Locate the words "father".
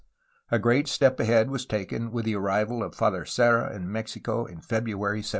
2.95-3.23